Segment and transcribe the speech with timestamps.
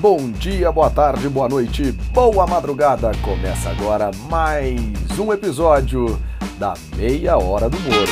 [0.00, 3.12] bom dia, boa tarde, boa noite, boa madrugada.
[3.22, 4.80] Começa agora mais
[5.18, 6.18] um episódio
[6.58, 8.10] da Meia Hora do Moro.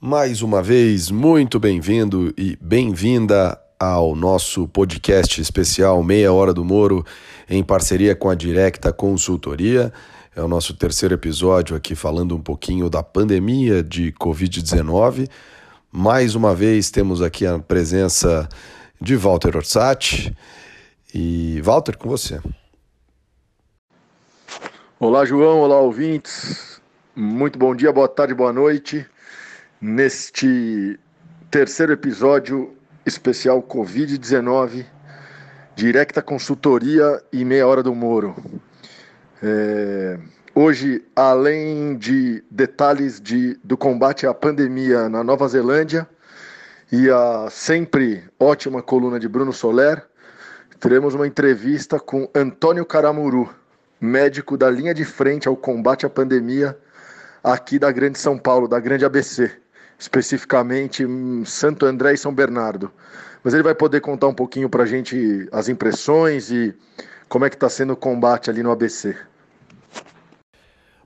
[0.00, 7.06] Mais uma vez, muito bem-vindo e bem-vinda ao nosso podcast especial Meia Hora do Moro,
[7.48, 9.92] em parceria com a Directa Consultoria.
[10.34, 15.28] É o nosso terceiro episódio aqui falando um pouquinho da pandemia de Covid-19.
[15.92, 18.48] Mais uma vez temos aqui a presença
[18.98, 20.34] de Walter Orsatti.
[21.12, 22.40] E Walter, com você.
[24.98, 25.60] Olá, João.
[25.60, 26.80] Olá, ouvintes.
[27.14, 29.04] Muito bom dia, boa tarde, boa noite.
[29.78, 30.98] Neste
[31.50, 34.86] terceiro episódio especial Covid-19,
[35.76, 38.34] Directa Consultoria e Meia Hora do Moro.
[39.44, 40.20] É,
[40.54, 46.08] hoje, além de detalhes de, do combate à pandemia na Nova Zelândia
[46.92, 50.06] e a sempre ótima coluna de Bruno Soler,
[50.78, 53.52] teremos uma entrevista com Antônio Caramuru,
[54.00, 56.78] médico da linha de frente ao combate à pandemia
[57.42, 59.50] aqui da Grande São Paulo, da Grande ABC,
[59.98, 61.04] especificamente
[61.44, 62.92] Santo André e São Bernardo.
[63.42, 66.72] Mas ele vai poder contar um pouquinho para a gente as impressões e
[67.28, 69.16] como é que está sendo o combate ali no ABC.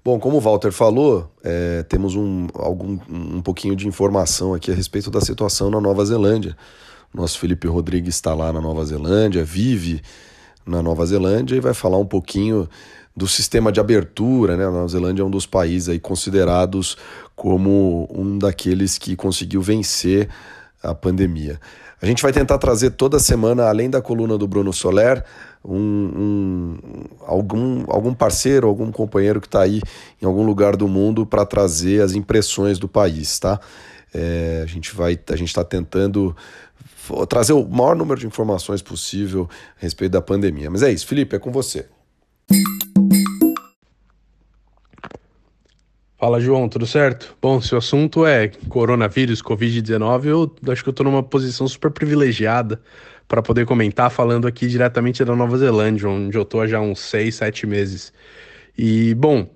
[0.06, 4.74] Bom, como o Walter falou, é, temos um, algum, um pouquinho de informação aqui a
[4.74, 6.56] respeito da situação na Nova Zelândia.
[7.12, 10.00] Nosso Felipe Rodrigues está lá na Nova Zelândia, vive
[10.64, 12.68] na Nova Zelândia e vai falar um pouquinho
[13.16, 14.56] do sistema de abertura.
[14.56, 14.64] Né?
[14.64, 16.96] A Nova Zelândia é um dos países aí considerados
[17.34, 20.28] como um daqueles que conseguiu vencer
[20.80, 21.58] a pandemia.
[22.00, 25.24] A gente vai tentar trazer toda semana, além da coluna do Bruno Soler,
[25.64, 26.78] um, um,
[27.24, 29.80] algum, algum parceiro, algum companheiro que está aí
[30.20, 33.58] em algum lugar do mundo para trazer as impressões do país, tá?
[34.14, 36.36] É, a gente vai, a gente está tentando
[37.28, 40.70] trazer o maior número de informações possível a respeito da pandemia.
[40.70, 41.86] Mas é isso, Felipe, é com você.
[46.18, 47.36] Fala, João, tudo certo?
[47.42, 51.90] Bom, se o assunto é coronavírus, Covid-19, eu acho que eu estou numa posição super
[51.90, 52.80] privilegiada
[53.28, 57.00] para poder comentar, falando aqui diretamente da Nova Zelândia, onde eu estou há já uns
[57.00, 58.14] seis, sete meses.
[58.78, 59.46] E, bom,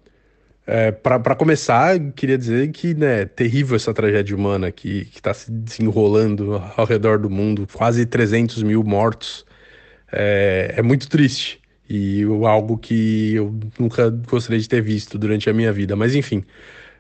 [0.67, 6.63] é, para começar, queria dizer que né, terrível essa tragédia humana que está se desenrolando
[6.77, 9.47] ao redor do mundo, quase 300 mil mortos.
[10.13, 11.60] É, é muito triste
[11.91, 15.97] e algo que eu nunca gostaria de ter visto durante a minha vida.
[15.97, 16.45] Mas enfim,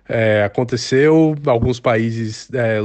[0.08, 2.80] é, aconteceu, alguns países é,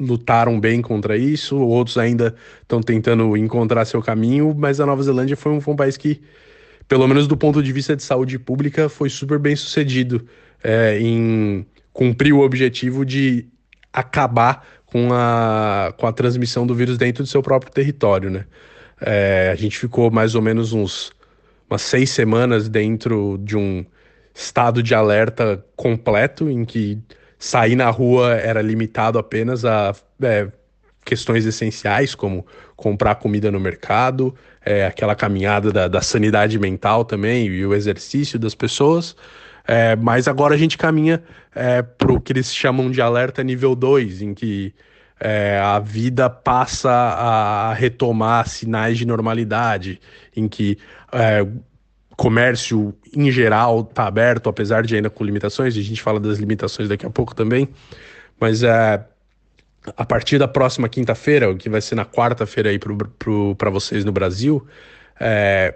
[0.00, 5.36] lutaram bem contra isso, outros ainda estão tentando encontrar seu caminho, mas a Nova Zelândia
[5.36, 6.20] foi um, foi um, país que,
[6.88, 10.26] pelo menos do ponto de vista de saúde pública, foi super bem sucedido
[10.64, 13.46] é, em cumprir o objetivo de
[13.92, 18.44] acabar com a, com a transmissão do vírus dentro do seu próprio território, né?
[19.00, 21.12] É, a gente ficou mais ou menos uns
[21.74, 23.84] umas seis semanas dentro de um
[24.32, 26.98] estado de alerta completo, em que
[27.36, 29.92] sair na rua era limitado apenas a
[30.22, 30.48] é,
[31.04, 32.46] questões essenciais, como
[32.76, 38.38] comprar comida no mercado, é, aquela caminhada da, da, sanidade mental também e o exercício
[38.38, 39.16] das pessoas.
[39.66, 41.22] É, mas agora a gente caminha
[41.54, 44.72] é, para o que eles chamam de alerta nível 2, em que
[45.20, 50.00] é, a vida passa a retomar sinais de normalidade,
[50.36, 50.78] em que
[51.12, 51.46] é,
[52.16, 56.88] comércio em geral está aberto, apesar de ainda com limitações, a gente fala das limitações
[56.88, 57.68] daqui a pouco também,
[58.38, 59.04] mas é,
[59.96, 64.66] a partir da próxima quinta-feira, que vai ser na quarta-feira aí para vocês no Brasil,
[65.20, 65.74] é,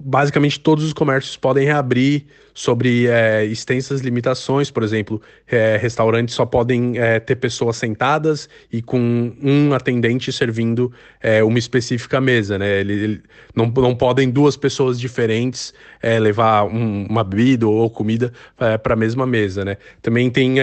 [0.00, 6.46] basicamente todos os comércios podem reabrir sobre é, extensas limitações, por exemplo, é, restaurantes só
[6.46, 12.80] podem é, ter pessoas sentadas e com um atendente servindo é, uma específica mesa, né?
[12.80, 13.22] Ele, ele,
[13.54, 18.94] não, não podem duas pessoas diferentes é, levar um, uma bebida ou comida é, para
[18.94, 19.76] a mesma mesa, né?
[20.00, 20.60] Também tem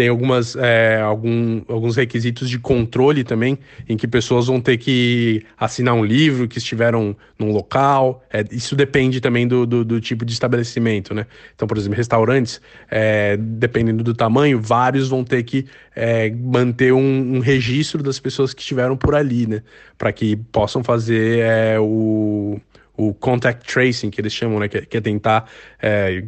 [0.00, 5.44] tem algumas, é, algum, alguns requisitos de controle também, em que pessoas vão ter que
[5.58, 8.24] assinar um livro que estiveram num local.
[8.32, 11.26] É, isso depende também do, do, do, tipo de estabelecimento, né?
[11.54, 17.36] Então, por exemplo, restaurantes, é, dependendo do tamanho, vários vão ter que é, manter um,
[17.36, 19.62] um, registro das pessoas que estiveram por ali, né?
[19.98, 22.58] Para que possam fazer é, o
[22.96, 25.50] o contact tracing, que eles chamam, né, que, é, tentar
[25.80, 26.22] é,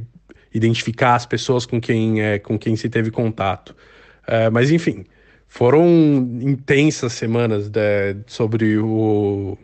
[0.55, 3.75] identificar as pessoas com quem, é, com quem se teve contato.
[4.27, 5.05] É, mas, enfim,
[5.49, 5.87] foram
[6.41, 9.59] intensas semanas de, sobre o,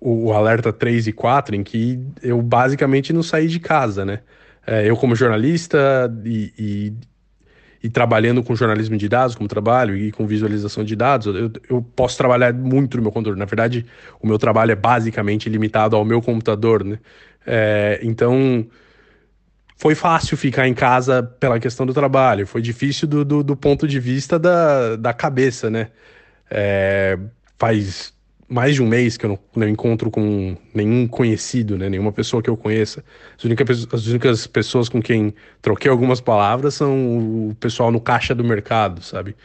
[0.00, 4.20] o alerta 3 e 4, em que eu basicamente não saí de casa, né?
[4.66, 6.92] É, eu, como jornalista, e, e,
[7.84, 11.82] e trabalhando com jornalismo de dados, como trabalho, e com visualização de dados, eu, eu
[11.94, 13.38] posso trabalhar muito no meu computador.
[13.38, 13.86] Na verdade,
[14.20, 16.98] o meu trabalho é basicamente limitado ao meu computador, né?
[17.46, 18.66] É, então,
[19.76, 23.86] foi fácil ficar em casa pela questão do trabalho, foi difícil do, do, do ponto
[23.86, 25.88] de vista da, da cabeça, né?
[26.50, 27.18] É,
[27.58, 28.14] faz
[28.48, 31.88] mais de um mês que eu não, não, encontro com nenhum conhecido, né?
[31.88, 33.04] Nenhuma pessoa que eu conheça.
[33.36, 38.34] As únicas, as únicas pessoas com quem troquei algumas palavras são o pessoal no caixa
[38.34, 39.36] do mercado, sabe?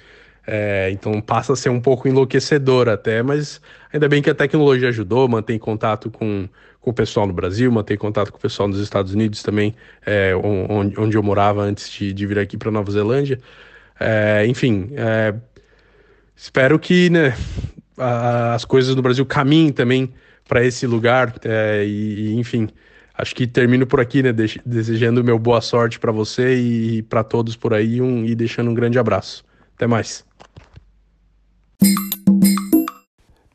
[0.46, 3.62] É, então passa a ser um pouco enlouquecedor até, mas
[3.94, 6.48] ainda bem que a tecnologia ajudou, mantém contato com,
[6.82, 10.34] com o pessoal no Brasil, mantém contato com o pessoal nos Estados Unidos também, é,
[10.36, 13.40] onde, onde eu morava antes de, de vir aqui para Nova Zelândia.
[14.00, 15.36] É, enfim, é,
[16.36, 17.36] espero que né,
[18.54, 20.12] as coisas no Brasil caminhem também
[20.48, 21.36] para esse lugar.
[21.86, 22.68] E, e, enfim,
[23.14, 24.34] acho que termino por aqui, né?
[24.66, 28.74] Desejando meu boa sorte para você e para todos por aí um, e deixando um
[28.74, 29.44] grande abraço.
[29.76, 30.26] Até mais.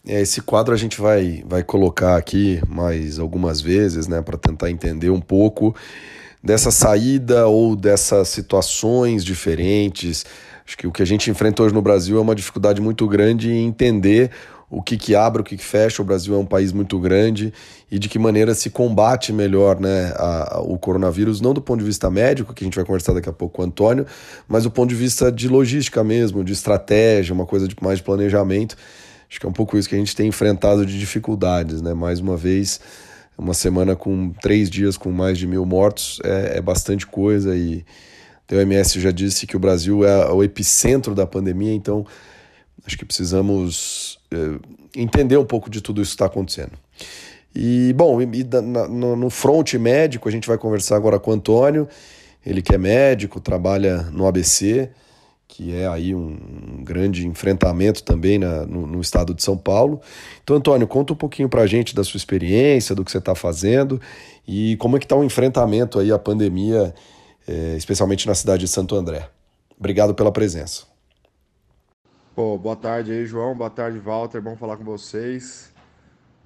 [0.06, 5.11] Esse quadro a gente vai, vai colocar aqui mais algumas vezes, né, para tentar entender
[5.11, 5.75] um pouco
[6.43, 10.25] dessa saída ou dessas situações diferentes
[10.67, 13.53] Acho que o que a gente enfrenta hoje no Brasil é uma dificuldade muito grande
[13.53, 14.32] em entender
[14.69, 16.03] o que, que abre, o que, que fecha.
[16.03, 17.53] O Brasil é um país muito grande
[17.88, 21.79] e de que maneira se combate melhor né, a, a, o coronavírus, não do ponto
[21.79, 24.06] de vista médico, que a gente vai conversar daqui a pouco com o Antônio,
[24.49, 28.05] mas do ponto de vista de logística mesmo, de estratégia, uma coisa de mais de
[28.05, 28.76] planejamento.
[29.28, 31.82] Acho que é um pouco isso que a gente tem enfrentado de dificuldades.
[31.82, 31.94] Né?
[31.94, 32.81] Mais uma vez,
[33.37, 37.84] uma semana com três dias com mais de mil mortos é, é bastante coisa e
[38.50, 42.06] a OMS já disse que o Brasil é o epicentro da pandemia, então
[42.87, 46.72] acho que precisamos é, entender um pouco de tudo isso que está acontecendo.
[47.55, 51.88] E, bom, e, na, no, front médico, a gente vai conversar agora com o Antônio,
[52.44, 54.90] ele que é médico, trabalha no ABC,
[55.48, 60.00] que é aí um, grande enfrentamento também na, no, no, estado de São Paulo.
[60.43, 63.34] Então, Antônio, conta um pouquinho para a gente da sua experiência, do que você está
[63.34, 64.00] fazendo
[64.46, 66.93] e como é que está o enfrentamento aí à pandemia
[67.46, 69.28] é, especialmente na cidade de Santo André.
[69.78, 70.84] Obrigado pela presença.
[72.34, 73.54] Pô, boa tarde aí, João.
[73.54, 74.40] Boa tarde, Walter.
[74.40, 75.72] Bom falar com vocês.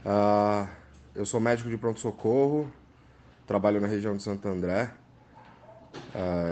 [0.05, 0.69] Uh,
[1.15, 2.71] eu sou médico de pronto-socorro,
[3.47, 4.91] trabalho na região de Santo André.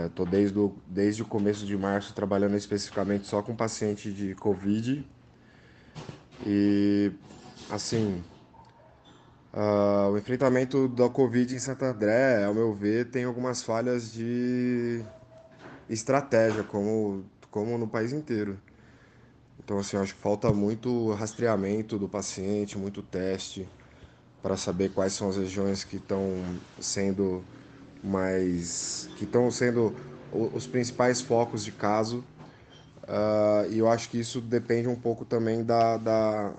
[0.07, 4.35] Estou uh, desde, o, desde o começo de março trabalhando especificamente só com paciente de
[4.35, 5.05] Covid.
[6.45, 7.11] E,
[7.69, 8.23] assim,
[9.51, 15.03] Uh, o enfrentamento da Covid em Santo André, ao meu ver, tem algumas falhas de
[15.89, 18.59] estratégia, como, como no país inteiro.
[19.59, 23.67] Então, assim, acho que falta muito rastreamento do paciente, muito teste
[24.41, 27.43] para saber quais são as regiões que estão sendo
[28.03, 29.09] mais.
[29.17, 29.95] que estão sendo
[30.31, 32.23] os principais focos de caso.
[33.03, 36.53] Uh, e eu acho que isso depende um pouco também da, da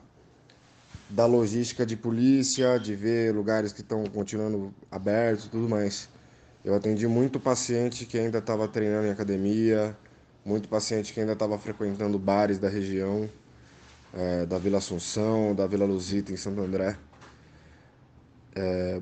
[1.10, 6.08] da logística de polícia, de ver lugares que estão continuando abertos e tudo mais.
[6.64, 9.96] Eu atendi muito paciente que ainda estava treinando em academia,
[10.44, 13.28] muito paciente que ainda estava frequentando bares da região,
[14.14, 16.96] é, da Vila Assunção, da Vila Luzita, em Santo André.
[18.54, 19.00] É,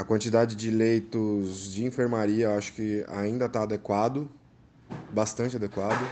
[0.00, 4.30] a quantidade de leitos de enfermaria acho que ainda está adequado,
[5.12, 6.02] bastante adequado.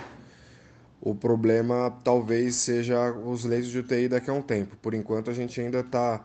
[1.01, 4.77] O problema talvez seja os leitos de UTI daqui a um tempo.
[4.77, 6.23] Por enquanto a gente ainda está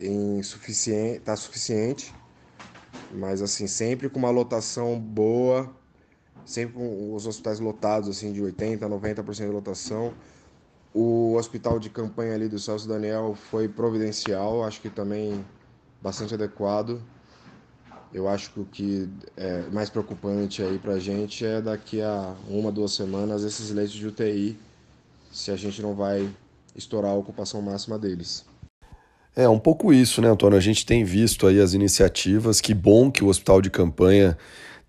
[0.00, 2.14] insuficiente, tá suficiente,
[3.12, 5.70] mas assim sempre com uma lotação boa,
[6.46, 10.14] sempre com os hospitais lotados assim de 80, 90% de lotação.
[10.94, 15.44] O hospital de campanha ali do Celso Daniel foi providencial, acho que também
[16.04, 17.00] bastante adequado.
[18.12, 22.34] Eu acho que o que é mais preocupante aí para a gente é daqui a
[22.46, 24.56] uma, duas semanas esses leitos de UTI,
[25.32, 26.28] se a gente não vai
[26.76, 28.44] estourar a ocupação máxima deles.
[29.34, 30.58] É um pouco isso, né, Antônio?
[30.58, 32.60] A gente tem visto aí as iniciativas.
[32.60, 34.38] Que bom que o hospital de campanha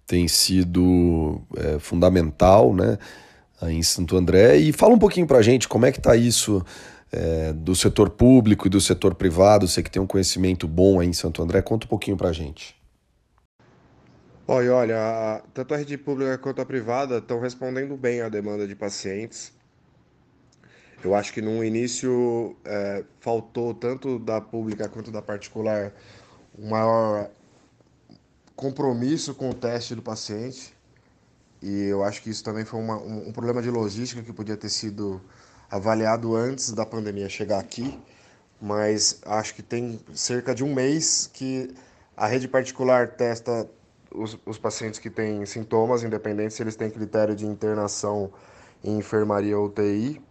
[0.06, 3.00] tem sido é, fundamental, né,
[3.60, 4.58] aí em Santo André.
[4.58, 6.64] E fala um pouquinho para a gente como é que está isso
[7.12, 9.68] é, do setor público e do setor privado.
[9.68, 12.34] Você que tem um conhecimento bom aí em Santo André, conta um pouquinho para a
[12.34, 12.76] gente.
[14.48, 18.76] Olha, olha, tanto a rede pública quanto a privada estão respondendo bem à demanda de
[18.76, 19.52] pacientes.
[21.04, 25.94] Eu acho que no início é, faltou tanto da pública quanto da particular
[26.58, 27.30] um maior
[28.56, 30.74] compromisso com o teste do paciente.
[31.62, 34.56] E eu acho que isso também foi uma, um, um problema de logística que podia
[34.56, 35.22] ter sido
[35.76, 38.00] avaliado antes da pandemia chegar aqui.
[38.62, 41.74] Mas acho que tem cerca de um mês que
[42.16, 43.70] a rede particular testa
[44.10, 48.32] os, os pacientes que têm sintomas, independente se eles têm critério de internação
[48.82, 50.22] em enfermaria ou UTI.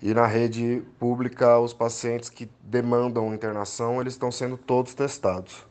[0.00, 5.66] E na rede pública, os pacientes que demandam internação, eles estão sendo todos testados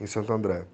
[0.00, 0.64] em Santo André.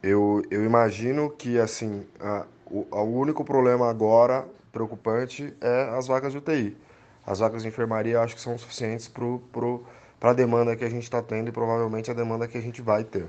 [0.00, 6.32] Eu, eu imagino que assim a, o, o único problema agora preocupante é as vagas
[6.32, 6.76] de UTI.
[7.24, 11.22] As vagas de enfermaria acho que são suficientes para a demanda que a gente está
[11.22, 13.26] tendo e provavelmente a demanda que a gente vai ter.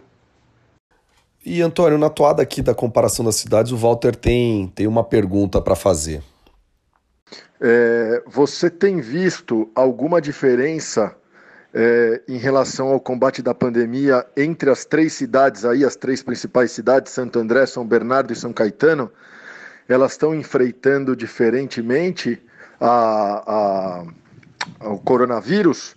[1.46, 5.62] E Antônio, na toada aqui da comparação das cidades, o Walter tem, tem uma pergunta
[5.62, 6.24] para fazer.
[7.60, 11.16] É, você tem visto alguma diferença
[11.74, 16.72] é, em relação ao combate da pandemia entre as três cidades aí, as três principais
[16.72, 19.12] cidades, Santo André, São Bernardo e São Caetano?
[19.88, 22.42] Elas estão enfrentando diferentemente
[22.80, 24.06] a,
[24.82, 25.96] a, o coronavírus?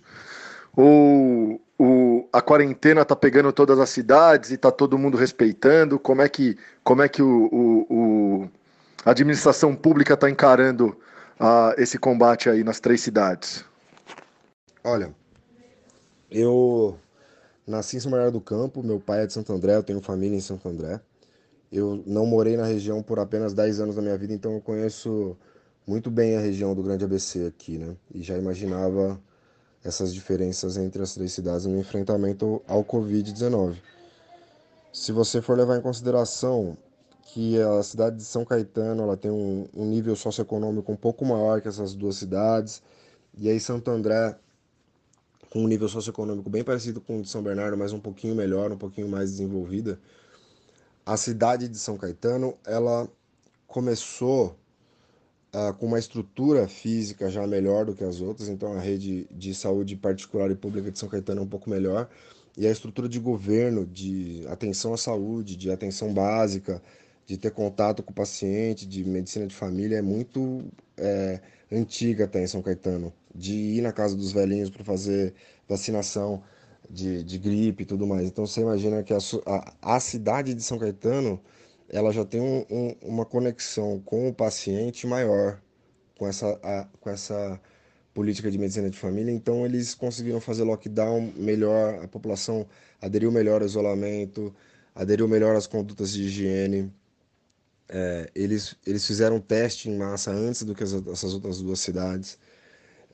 [0.75, 5.99] Ou o, a quarentena está pegando todas as cidades e está todo mundo respeitando?
[5.99, 8.49] Como é que, como é que o, o, o
[9.05, 10.97] a administração pública está encarando
[11.77, 13.63] esse combate aí nas três cidades?
[14.83, 15.13] Olha,
[16.31, 16.97] eu
[17.65, 20.35] nasci em São Bernardo do Campo, meu pai é de Santo André, eu tenho família
[20.35, 20.99] em Santo André.
[21.71, 25.37] Eu não morei na região por apenas 10 anos da minha vida, então eu conheço
[25.85, 27.95] muito bem a região do Grande ABC aqui, né?
[28.13, 29.19] E já imaginava
[29.83, 33.77] essas diferenças entre as três cidades no enfrentamento ao Covid-19.
[34.91, 36.77] Se você for levar em consideração
[37.27, 41.61] que a cidade de São Caetano ela tem um, um nível socioeconômico um pouco maior
[41.61, 42.81] que essas duas cidades,
[43.37, 44.35] e aí Santo André
[45.49, 48.71] com um nível socioeconômico bem parecido com o de São Bernardo, mas um pouquinho melhor,
[48.71, 49.99] um pouquinho mais desenvolvida.
[51.07, 53.09] A cidade de São Caetano, ela
[53.65, 54.59] começou
[55.55, 59.55] uh, com uma estrutura física já melhor do que as outras, então a rede de
[59.55, 62.09] saúde particular e pública de São Caetano é um pouco melhor,
[62.57, 66.83] e a estrutura de governo, de atenção à saúde, de atenção básica,
[67.25, 70.65] de ter contato com o paciente, de medicina de família, é muito
[70.97, 71.39] é,
[71.71, 75.33] antiga até em São Caetano, de ir na casa dos velhinhos para fazer
[75.69, 76.43] vacinação
[76.89, 78.27] de, de gripe e tudo mais.
[78.27, 81.39] Então você imagina que a, a, a cidade de São Caetano
[81.89, 85.61] ela já tem um, um, uma conexão com o paciente maior
[86.17, 87.59] com essa, a, com essa
[88.13, 89.31] política de medicina de família.
[89.31, 92.65] Então, eles conseguiram fazer lockdown melhor, a população
[93.01, 94.53] aderiu melhor ao isolamento,
[94.95, 96.91] aderiu melhor às condutas de higiene.
[97.89, 102.37] É, eles, eles fizeram teste em massa antes do que as, essas outras duas cidades.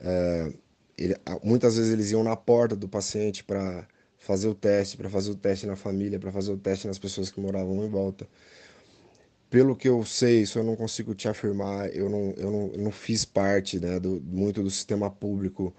[0.00, 0.52] É,
[0.98, 3.86] ele, muitas vezes eles iam na porta do paciente para
[4.18, 7.30] fazer o teste, para fazer o teste na família, para fazer o teste nas pessoas
[7.30, 8.26] que moravam em volta
[9.54, 12.78] pelo que eu sei, isso eu não consigo te afirmar, eu não, eu não, eu
[12.82, 15.72] não fiz parte né, do, muito do sistema público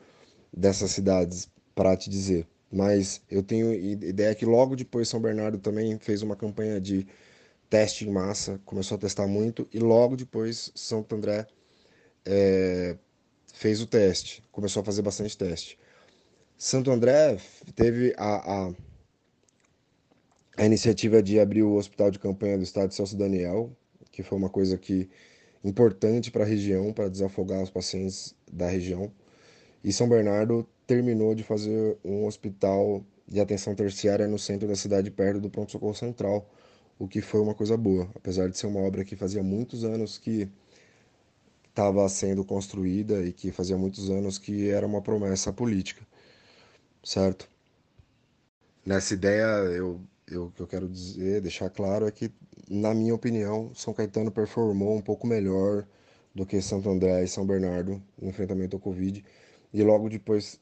[0.55, 2.47] dessas cidades para te dizer.
[2.71, 7.05] Mas eu tenho ideia que logo depois São Bernardo também fez uma campanha de
[7.69, 11.45] teste em massa, começou a testar muito, e logo depois Santo André
[12.25, 12.97] é,
[13.55, 15.79] fez o teste, começou a fazer bastante teste.
[16.57, 17.37] Santo André
[17.75, 18.73] teve a, a
[20.57, 23.69] a iniciativa de abrir o hospital de campanha do estado de Celso Daniel,
[24.11, 25.09] que foi uma coisa que
[25.63, 29.11] importante para a região, para desafogar os pacientes da região.
[29.83, 35.11] E São Bernardo terminou de fazer um hospital de atenção terciária no centro da cidade,
[35.11, 36.49] perto do pronto-socorro central,
[36.97, 40.17] o que foi uma coisa boa, apesar de ser uma obra que fazia muitos anos
[40.17, 40.47] que
[41.75, 46.05] estava sendo construída e que fazia muitos anos que era uma promessa política,
[47.03, 47.49] certo?
[48.85, 52.31] Nessa ideia, eu eu, que eu quero dizer, deixar claro é que,
[52.69, 55.85] na minha opinião, São Caetano performou um pouco melhor
[56.33, 59.23] do que Santo André e São Bernardo no enfrentamento ao Covid.
[59.73, 60.59] E logo depois,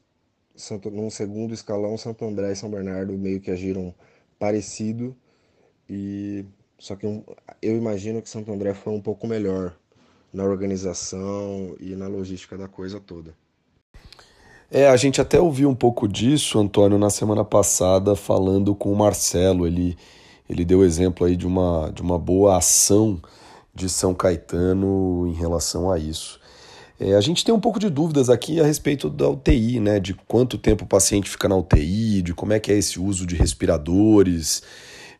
[0.54, 3.94] Santo, num segundo escalão, Santo André e São Bernardo meio que agiram
[4.38, 5.16] parecido.
[5.88, 6.44] E
[6.78, 9.76] só que eu imagino que Santo André foi um pouco melhor
[10.34, 13.32] na organização e na logística da coisa toda.
[14.70, 18.96] É, a gente até ouviu um pouco disso, Antônio, na semana passada, falando com o
[18.96, 19.68] Marcelo.
[19.68, 19.96] Ele,
[20.50, 23.22] ele deu exemplo aí de uma, de uma boa ação
[23.72, 26.40] de São Caetano em relação a isso.
[26.98, 30.00] É, a gente tem um pouco de dúvidas aqui a respeito da UTI, né?
[30.00, 33.26] De quanto tempo o paciente fica na UTI, de como é que é esse uso
[33.26, 34.62] de respiradores,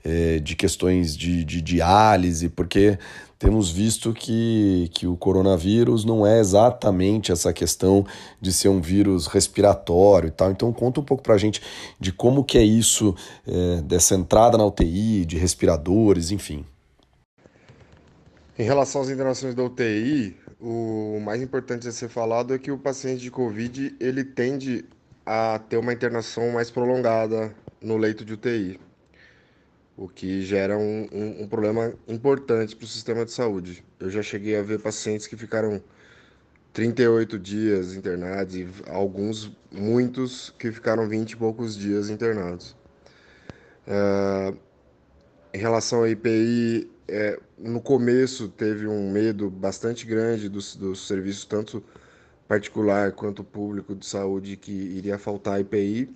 [0.05, 2.99] é, de questões de, de diálise, porque
[3.39, 8.07] temos visto que, que o coronavírus não é exatamente essa questão
[8.41, 10.51] de ser um vírus respiratório e tal.
[10.51, 11.61] Então conta um pouco para a gente
[11.99, 13.15] de como que é isso,
[13.47, 16.65] é, dessa entrada na UTI, de respiradores, enfim.
[18.59, 22.79] Em relação às internações da UTI, o mais importante a ser falado é que o
[22.79, 24.85] paciente de Covid ele tende
[25.27, 28.79] a ter uma internação mais prolongada no leito de UTI.
[29.97, 33.85] O que gera um, um, um problema importante para o sistema de saúde.
[34.01, 35.83] Eu já cheguei a ver pacientes que ficaram
[36.73, 42.77] 38 dias internados e alguns, muitos, que ficaram 20 e poucos dias internados.
[43.87, 44.57] Uh,
[45.53, 51.45] em relação ao IPI, é, no começo teve um medo bastante grande dos, dos serviços,
[51.45, 51.85] tanto
[52.49, 56.11] particular quanto público de saúde, que iria faltar IPI.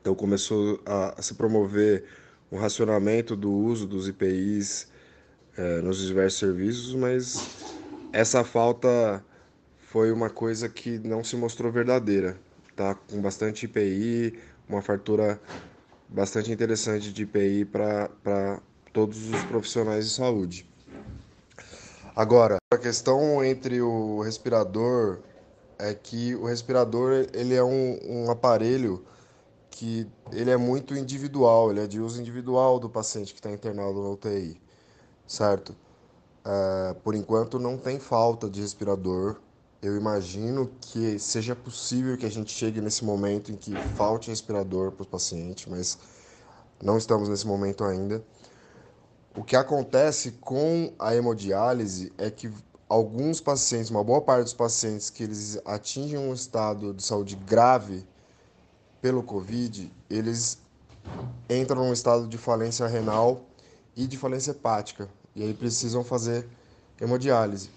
[0.00, 2.04] Então começou a, a se promover
[2.52, 4.86] um racionamento do uso dos IPIs
[5.56, 7.48] é, nos diversos serviços, mas
[8.12, 9.24] essa falta
[9.88, 12.36] foi uma coisa que não se mostrou verdadeira.
[12.76, 15.40] Tá com bastante IPI, uma fartura
[16.06, 18.60] bastante interessante de IPI para
[18.92, 20.68] todos os profissionais de saúde.
[22.14, 25.20] Agora, a questão entre o respirador
[25.78, 29.02] é que o respirador ele é um, um aparelho
[29.72, 34.00] que ele é muito individual, ele é de uso individual do paciente que está internado
[34.00, 34.60] na UTI,
[35.26, 35.74] certo?
[36.44, 39.40] É, por enquanto não tem falta de respirador
[39.82, 44.92] eu imagino que seja possível que a gente chegue nesse momento em que falte respirador
[44.92, 45.98] para os pacientes, mas
[46.80, 48.24] não estamos nesse momento ainda.
[49.36, 52.48] O que acontece com a hemodiálise é que
[52.88, 58.06] alguns pacientes, uma boa parte dos pacientes que eles atingem um estado de saúde grave
[59.02, 60.58] pelo COVID, eles
[61.50, 63.42] entram num estado de falência renal
[63.96, 66.46] e de falência hepática, e aí precisam fazer
[67.00, 67.68] hemodiálise.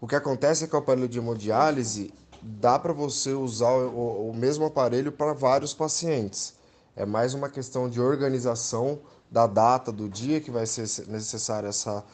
[0.00, 4.34] O que acontece é que o aparelho de hemodiálise dá para você usar o, o
[4.34, 6.54] mesmo aparelho para vários pacientes.
[6.94, 12.04] É mais uma questão de organização da data, do dia que vai ser necessária essa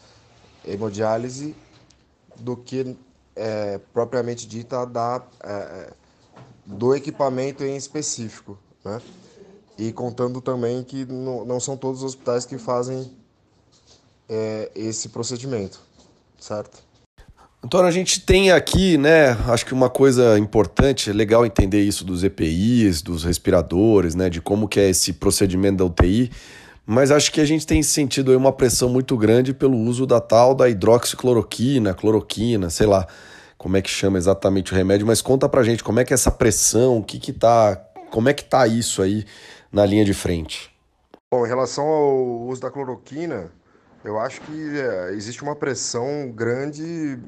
[0.64, 1.54] hemodiálise,
[2.36, 2.96] do que
[3.36, 5.92] é, propriamente dita da, é, é,
[6.66, 8.58] do equipamento em específico.
[8.84, 9.00] Né?
[9.78, 13.10] E contando também que não, são todos os hospitais que fazem
[14.28, 15.80] é, esse procedimento,
[16.38, 16.82] certo?
[17.62, 22.04] Antônio, a gente tem aqui, né, acho que uma coisa importante, é legal entender isso
[22.04, 26.30] dos EPIs, dos respiradores, né, de como que é esse procedimento da UTI,
[26.84, 30.20] mas acho que a gente tem sentido aí uma pressão muito grande pelo uso da
[30.20, 33.06] tal da hidroxicloroquina, cloroquina, sei lá
[33.64, 36.16] como é que chama exatamente o remédio, mas conta pra gente como é que é
[36.16, 39.24] essa pressão, o que que tá, como é que tá isso aí
[39.72, 40.70] na linha de frente.
[41.32, 43.50] Bom, em relação ao uso da cloroquina,
[44.04, 47.18] eu acho que é, existe uma pressão grande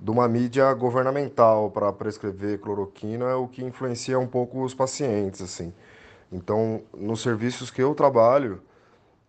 [0.00, 5.72] de uma mídia governamental para prescrever cloroquina, o que influencia um pouco os pacientes, assim.
[6.30, 8.62] Então, nos serviços que eu trabalho,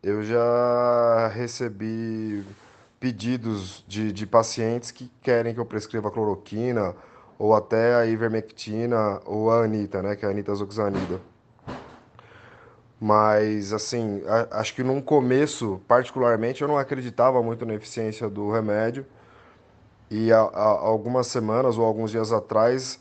[0.04, 2.46] eu já recebi
[3.00, 6.96] pedidos de, de pacientes que querem que eu prescreva cloroquina
[7.38, 11.22] ou até a ivermectina ou a anita, né, que é a anitazoxanida.
[13.00, 19.06] Mas, assim, acho que num começo, particularmente, eu não acreditava muito na eficiência do remédio.
[20.12, 23.00] E há algumas semanas ou alguns dias atrás,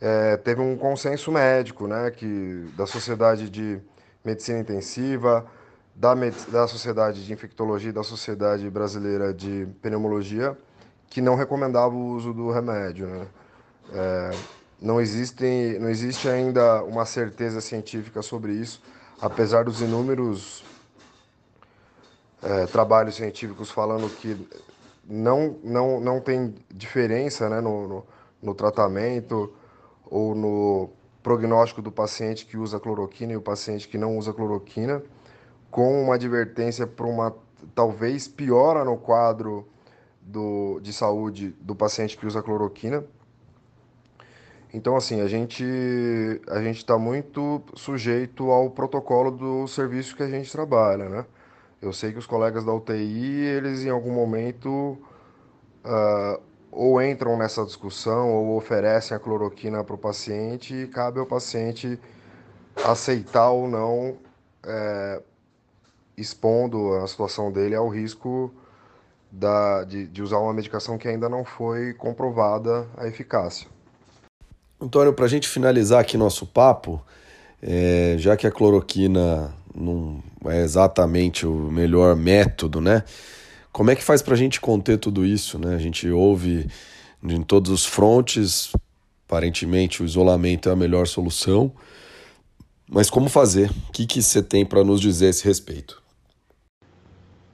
[0.00, 3.80] é, teve um consenso médico, né, que, da Sociedade de
[4.22, 5.46] Medicina Intensiva,
[5.98, 6.14] da,
[6.48, 10.56] da Sociedade de Infectologia e da Sociedade Brasileira de Pneumologia,
[11.10, 13.06] que não recomendava o uso do remédio.
[13.06, 13.26] Né?
[13.92, 14.30] É,
[14.80, 18.80] não, existe, não existe ainda uma certeza científica sobre isso
[19.20, 20.64] apesar dos inúmeros
[22.42, 24.48] é, trabalhos científicos falando que
[25.04, 28.06] não, não, não tem diferença né, no, no,
[28.42, 29.52] no tratamento
[30.06, 30.90] ou no
[31.22, 35.02] prognóstico do paciente que usa cloroquina e o paciente que não usa cloroquina,
[35.70, 37.34] com uma advertência para uma
[37.74, 39.68] talvez piora no quadro
[40.20, 43.04] do, de saúde do paciente que usa cloroquina.
[44.72, 45.64] Então, assim, a gente
[46.48, 51.24] a gente está muito sujeito ao protocolo do serviço que a gente trabalha, né?
[51.80, 54.98] Eu sei que os colegas da UTI, eles em algum momento
[55.84, 61.26] uh, ou entram nessa discussão ou oferecem a cloroquina para o paciente e cabe ao
[61.26, 61.98] paciente
[62.84, 64.18] aceitar ou não,
[64.64, 65.22] é,
[66.20, 68.52] expondo a situação dele ao risco
[69.30, 73.68] da, de, de usar uma medicação que ainda não foi comprovada a eficácia.
[74.80, 77.02] Antônio, para a gente finalizar aqui nosso papo,
[77.62, 83.02] é, já que a cloroquina não é exatamente o melhor método, né?
[83.72, 85.74] Como é que faz para a gente conter tudo isso, né?
[85.74, 86.68] A gente ouve
[87.22, 88.72] em todos os frontes,
[89.26, 91.72] aparentemente o isolamento é a melhor solução,
[92.88, 93.70] mas como fazer?
[93.88, 96.02] O que, que você tem para nos dizer a esse respeito?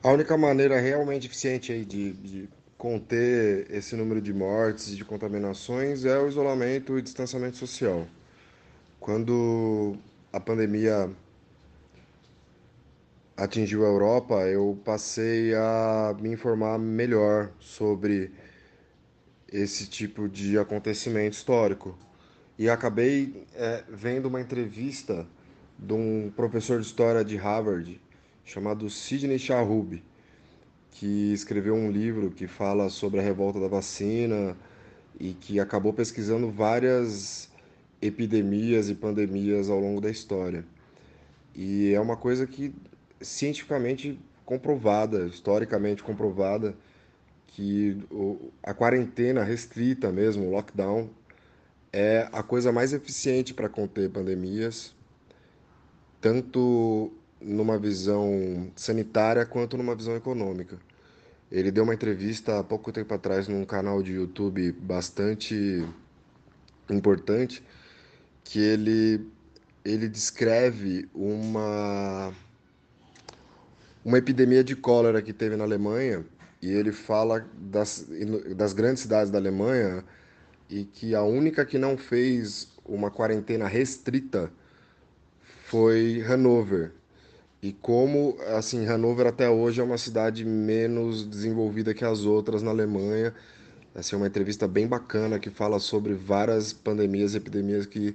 [0.05, 5.03] A única maneira realmente eficiente aí de, de conter esse número de mortes e de
[5.03, 8.07] contaminações é o isolamento e distanciamento social.
[9.01, 9.97] Quando
[10.31, 11.11] a pandemia
[13.35, 18.31] atingiu a Europa, eu passei a me informar melhor sobre
[19.51, 21.97] esse tipo de acontecimento histórico.
[22.59, 25.27] E acabei é, vendo uma entrevista
[25.79, 28.04] de um professor de história de Harvard
[28.45, 30.03] chamado Sidney Charhub,
[30.91, 34.57] que escreveu um livro que fala sobre a revolta da vacina
[35.19, 37.49] e que acabou pesquisando várias
[38.01, 40.65] epidemias e pandemias ao longo da história.
[41.55, 42.75] E é uma coisa que
[43.21, 46.77] cientificamente comprovada, historicamente comprovada,
[47.47, 47.99] que
[48.63, 51.09] a quarentena restrita mesmo, o lockdown,
[51.93, 54.93] é a coisa mais eficiente para conter pandemias,
[56.21, 57.13] tanto
[57.45, 60.79] numa visão sanitária quanto numa visão econômica.
[61.53, 65.87] Ele deu uma entrevista há pouco tempo atrás num canal de YouTube bastante
[66.91, 67.63] importante
[68.43, 69.27] que ele
[69.85, 72.33] ele descreve uma
[74.05, 76.25] uma epidemia de cólera que teve na Alemanha
[76.61, 78.07] e ele fala das,
[78.57, 80.05] das grandes cidades da Alemanha
[80.69, 84.51] e que a única que não fez uma quarentena restrita
[85.67, 86.93] foi Hanover.
[87.65, 92.71] E como, assim, Hanover até hoje é uma cidade menos desenvolvida que as outras na
[92.71, 93.35] Alemanha.
[93.95, 98.15] Assim, é uma entrevista bem bacana que fala sobre várias pandemias epidemias que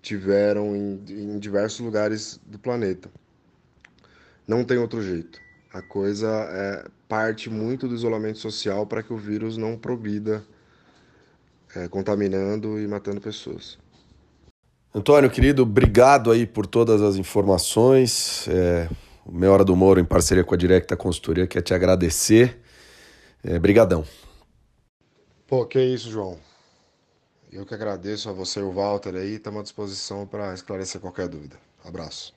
[0.00, 3.10] tiveram em, em diversos lugares do planeta.
[4.46, 5.40] Não tem outro jeito.
[5.74, 10.44] A coisa é parte muito do isolamento social para que o vírus não progrida
[11.74, 13.76] é, contaminando e matando pessoas.
[14.98, 18.48] Antônio, querido, obrigado aí por todas as informações.
[18.48, 18.88] É,
[19.24, 22.58] o Meia Hora do Moro, em parceria com a Directa Consultoria, quer te agradecer.
[23.44, 24.04] É, brigadão.
[25.46, 26.36] Pô, que isso, João.
[27.52, 29.36] Eu que agradeço a você e o Walter aí.
[29.36, 31.54] Estamos à disposição para esclarecer qualquer dúvida.
[31.84, 32.34] Abraço.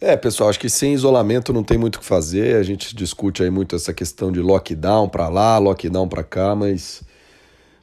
[0.00, 2.56] É, pessoal, acho que sem isolamento não tem muito o que fazer.
[2.56, 7.00] A gente discute aí muito essa questão de lockdown para lá, lockdown para cá, mas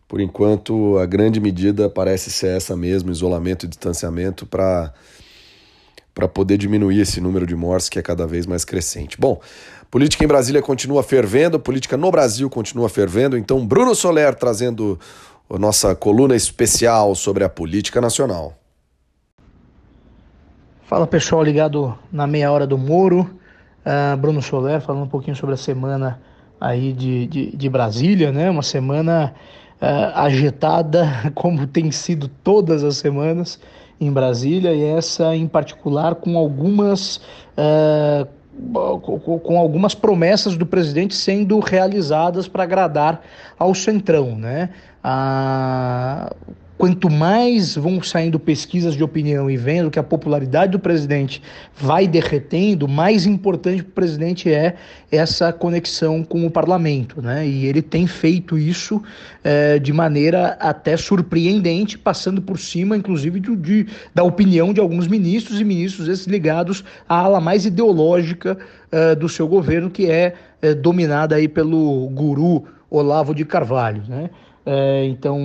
[0.07, 4.93] por enquanto, a grande medida parece ser essa mesmo, isolamento e distanciamento para
[6.13, 9.15] para poder diminuir esse número de mortes que é cada vez mais crescente.
[9.19, 9.39] Bom,
[9.91, 14.99] política em Brasília continua fervendo, política no Brasil continua fervendo, então Bruno Soler trazendo
[15.47, 18.57] a nossa coluna especial sobre a política nacional.
[20.87, 23.29] Fala pessoal ligado na meia hora do Moro,
[23.85, 26.19] uh, Bruno Soler falando um pouquinho sobre a semana
[26.59, 28.49] aí de, de, de Brasília, né?
[28.49, 29.35] Uma semana
[29.81, 33.59] uh, agitada, como tem sido todas as semanas
[33.99, 37.17] em Brasília, e essa em particular com algumas.
[37.57, 38.37] Uh,
[39.43, 43.21] com algumas promessas do presidente sendo realizadas para agradar
[43.59, 44.71] ao centrão, né?
[45.03, 46.33] Ah,
[46.77, 51.41] quanto mais vão saindo pesquisas de opinião e vendo que a popularidade do presidente
[51.75, 54.75] vai derretendo, mais importante para o presidente é
[55.11, 57.21] essa conexão com o parlamento.
[57.21, 57.47] Né?
[57.47, 59.01] E ele tem feito isso
[59.43, 65.07] é, de maneira até surpreendente, passando por cima, inclusive, de, de, da opinião de alguns
[65.07, 68.57] ministros e ministros esses ligados à ala mais ideológica
[68.91, 74.03] é, do seu governo, que é, é dominada aí pelo guru Olavo de Carvalho.
[74.07, 74.29] Né?
[74.69, 75.39] É, então,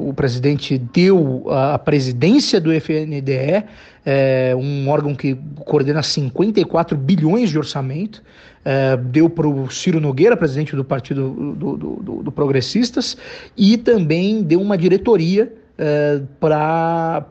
[0.00, 3.64] o presidente deu a presidência do FNDE,
[4.04, 8.24] é, um órgão que coordena 54 bilhões de orçamento,
[8.64, 13.16] é, deu para o Ciro Nogueira, presidente do Partido do, do, do, do Progressistas,
[13.56, 17.24] e também deu uma diretoria é, para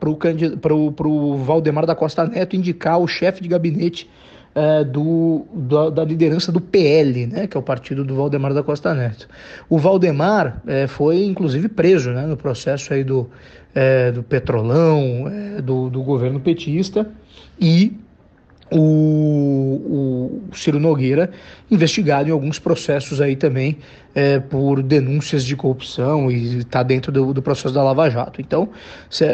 [1.06, 4.08] o Valdemar da Costa Neto indicar o chefe de gabinete
[4.54, 8.62] é, do, do, da liderança do PL, né, que é o partido do Valdemar da
[8.62, 9.28] Costa Neto.
[9.68, 13.28] O Valdemar é, foi, inclusive, preso né, no processo aí do,
[13.74, 17.10] é, do Petrolão, é, do, do governo petista,
[17.60, 17.96] e
[18.70, 21.30] o, o Ciro Nogueira
[21.70, 23.78] investigado em alguns processos aí também
[24.14, 28.40] é, por denúncias de corrupção e está dentro do, do, processo da Lava Jato.
[28.40, 28.68] Então,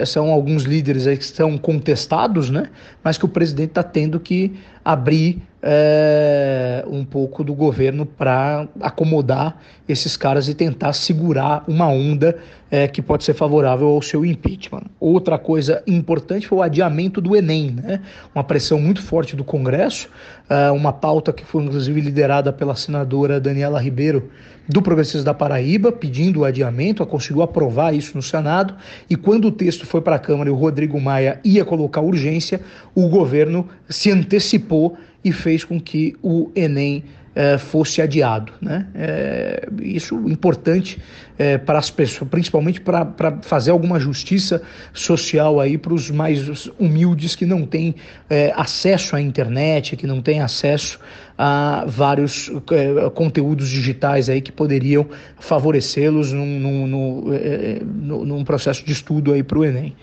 [0.07, 2.71] são alguns líderes aí que estão contestados, né?
[3.05, 9.57] Mas que o presidente está tendo que abrir é, um pouco do governo para acomodar
[9.87, 12.39] esses caras e tentar segurar uma onda
[12.71, 14.85] é, que pode ser favorável ao seu impeachment.
[14.99, 18.01] Outra coisa importante foi o adiamento do Enem, né?
[18.35, 20.09] Uma pressão muito forte do Congresso,
[20.49, 24.31] é, uma pauta que foi inclusive liderada pela senadora Daniela Ribeiro
[24.71, 28.75] do Progressistas da Paraíba, pedindo o adiamento, conseguiu aprovar isso no Senado,
[29.09, 32.61] e quando o texto foi para a Câmara e o Rodrigo Maia ia colocar urgência,
[32.95, 37.03] o governo se antecipou e fez com que o Enem
[37.35, 38.53] é, fosse adiado.
[38.61, 38.87] Né?
[38.95, 41.01] É, isso importante
[41.39, 44.63] é, para as pessoas, principalmente para fazer alguma justiça
[44.93, 47.95] social aí para os mais humildes que não têm
[48.29, 50.99] é, acesso à internet, que não têm acesso
[51.39, 55.07] a vários é, conteúdos digitais aí que poderiam
[55.39, 59.97] favorecê-los num, num, num, num processo de estudo aí para o Enem.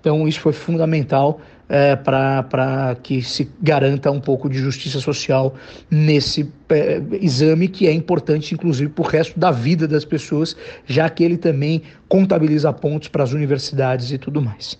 [0.00, 5.54] Então isso foi fundamental é, para que se garanta um pouco de justiça social
[5.88, 11.08] nesse é, exame que é importante, inclusive, para o resto da vida das pessoas, já
[11.08, 14.76] que ele também contabiliza pontos para as universidades e tudo mais.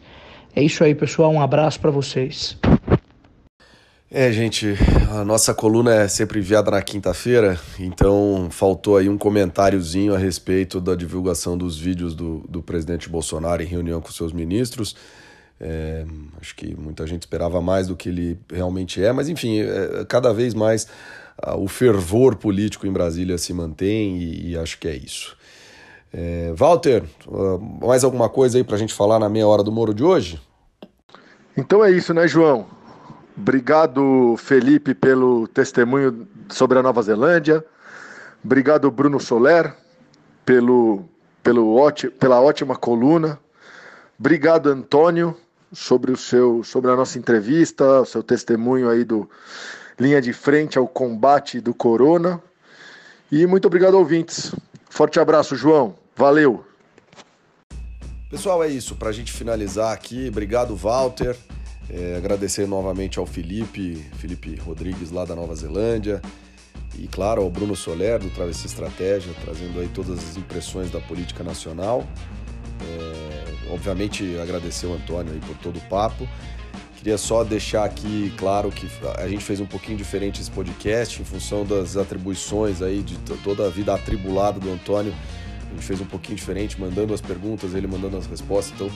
[0.55, 1.33] É isso aí, pessoal.
[1.33, 2.59] Um abraço para vocês.
[4.11, 4.75] É, gente,
[5.13, 10.81] a nossa coluna é sempre enviada na quinta-feira, então faltou aí um comentáriozinho a respeito
[10.81, 14.97] da divulgação dos vídeos do, do presidente Bolsonaro em reunião com seus ministros.
[15.61, 16.07] É,
[16.41, 20.33] acho que muita gente esperava mais do que ele realmente é, mas enfim, é, cada
[20.33, 20.89] vez mais
[21.37, 25.37] ah, o fervor político em Brasília se mantém e, e acho que é isso.
[26.13, 29.71] É, Walter, uh, mais alguma coisa aí para a gente falar na meia hora do
[29.71, 30.41] Moro de hoje?
[31.57, 32.67] Então é isso, né, João?
[33.37, 37.65] Obrigado, Felipe, pelo testemunho sobre a Nova Zelândia.
[38.45, 39.75] Obrigado, Bruno Soler,
[40.45, 41.05] pelo,
[41.43, 41.77] pelo,
[42.19, 43.39] pela ótima coluna.
[44.19, 45.37] Obrigado, Antônio,
[45.73, 49.29] sobre o seu, sobre a nossa entrevista, o seu testemunho aí do
[49.99, 52.43] linha de frente ao combate do corona.
[53.31, 54.53] E muito obrigado, ouvintes.
[54.89, 55.95] Forte abraço, João.
[56.17, 56.65] Valeu.
[58.31, 58.95] Pessoal, é isso.
[58.97, 61.37] Para a gente finalizar aqui, obrigado, Walter.
[61.89, 66.23] É, agradecer novamente ao Felipe, Felipe Rodrigues lá da Nova Zelândia.
[66.99, 71.45] E claro, ao Bruno Soler do Travessia Estratégia, trazendo aí todas as impressões da política
[71.45, 72.07] nacional.
[72.83, 73.20] É,
[73.71, 76.29] obviamente agradecer o Antônio aí por todo o papo.
[76.97, 81.25] Queria só deixar aqui claro que a gente fez um pouquinho diferente esse podcast em
[81.25, 85.15] função das atribuições aí de toda a vida atribulada do Antônio.
[85.71, 88.75] A gente fez um pouquinho diferente, mandando as perguntas, ele mandando as respostas.
[88.75, 88.91] Então,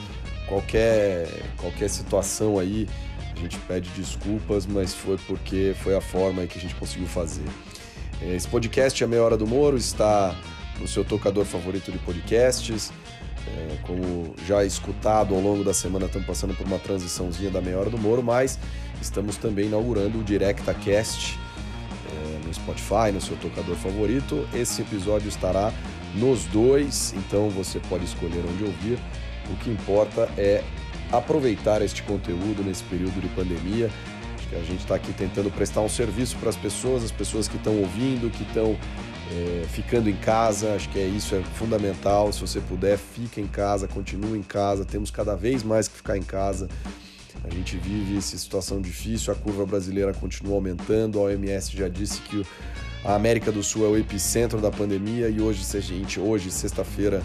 [0.46, 2.86] qualquer qualquer situação aí,
[3.34, 7.06] a gente pede desculpas, mas foi porque foi a forma aí que a gente conseguiu
[7.06, 7.44] fazer.
[8.20, 10.36] Esse podcast, A Meia Hora do Moro, está
[10.78, 12.92] no seu tocador favorito de podcasts.
[13.46, 17.78] É, como já escutado ao longo da semana, estamos passando por uma transiçãozinha da meia
[17.78, 18.58] hora do Moro, mas
[19.00, 21.38] estamos também inaugurando o DirectaCast
[22.06, 24.48] é, no Spotify, no seu tocador favorito.
[24.54, 25.72] Esse episódio estará
[26.14, 28.98] nos dois, então você pode escolher onde ouvir.
[29.50, 30.64] O que importa é
[31.12, 33.90] aproveitar este conteúdo nesse período de pandemia.
[34.38, 37.46] Acho que a gente está aqui tentando prestar um serviço para as pessoas, as pessoas
[37.46, 38.76] que estão ouvindo, que estão
[39.30, 42.32] é, ficando em casa, acho que é isso, é fundamental.
[42.32, 44.84] Se você puder, fica em casa, continue em casa.
[44.84, 46.68] Temos cada vez mais que ficar em casa.
[47.42, 51.18] A gente vive essa situação difícil, a curva brasileira continua aumentando.
[51.18, 52.46] A OMS já disse que
[53.04, 56.50] a América do Sul é o epicentro da pandemia e hoje, se a gente, hoje,
[56.50, 57.22] sexta-feira,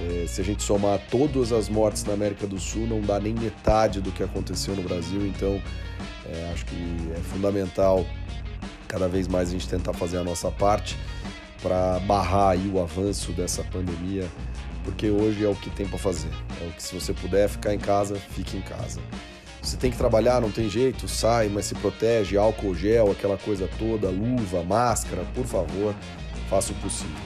[0.00, 3.34] é, se a gente somar todas as mortes na América do Sul, não dá nem
[3.34, 5.26] metade do que aconteceu no Brasil.
[5.26, 5.60] Então,
[6.26, 8.06] é, acho que é fundamental
[8.92, 10.98] cada vez mais a gente tentar fazer a nossa parte
[11.62, 14.28] para barrar aí o avanço dessa pandemia,
[14.84, 16.28] porque hoje é o que tem para fazer.
[16.60, 19.00] É o que se você puder ficar em casa, fique em casa.
[19.62, 23.66] Você tem que trabalhar, não tem jeito, sai, mas se protege, álcool gel, aquela coisa
[23.78, 25.94] toda, luva, máscara, por favor,
[26.50, 27.16] faça o possível.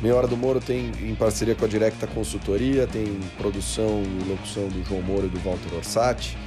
[0.00, 4.68] Meia Hora do Moro tem em parceria com a Directa Consultoria, tem produção e locução
[4.68, 6.38] do João Moro e do Walter Orsatti.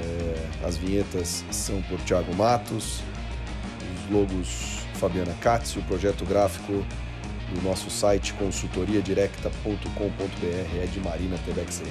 [0.00, 3.02] É, as vinhetas são por Thiago Matos,
[4.04, 6.84] os logos Fabiana Katz, o projeto gráfico
[7.52, 11.84] do nosso site consultoriadirecta.com.br é de Marina TVXM.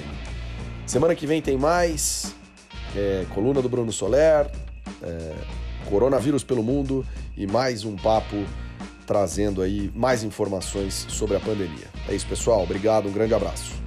[0.86, 2.34] Semana que vem tem mais,
[2.96, 4.50] é, coluna do Bruno Soler,
[5.02, 5.34] é,
[5.88, 8.44] coronavírus pelo mundo e mais um papo
[9.06, 11.86] trazendo aí mais informações sobre a pandemia.
[12.08, 12.62] É isso, pessoal.
[12.62, 13.83] Obrigado, um grande abraço.